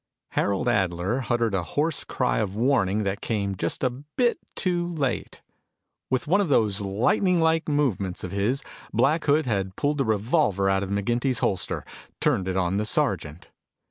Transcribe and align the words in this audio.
Harold 0.29 0.67
Adler 0.67 1.27
uttered 1.29 1.53
a 1.53 1.61
hoarse 1.61 2.03
cry 2.03 2.39
of 2.39 2.55
warning 2.55 3.03
that 3.03 3.21
came 3.21 3.53
just 3.55 3.83
a 3.83 3.91
bit 3.91 4.39
too 4.55 4.87
late. 4.87 5.43
With 6.09 6.25
one 6.27 6.41
of 6.41 6.49
those 6.49 6.81
lightning 6.81 7.39
like 7.39 7.69
movements 7.69 8.23
of 8.23 8.31
his, 8.31 8.63
Black 8.91 9.23
Hood 9.25 9.45
had 9.45 9.75
pulled 9.75 9.99
the 9.99 10.03
revolver 10.05 10.71
out 10.71 10.81
of 10.81 10.89
McGinty's 10.89 11.37
holster, 11.37 11.85
turned 12.19 12.47
it 12.47 12.57
on 12.57 12.77
the 12.77 12.85
sergeant. 12.87 13.51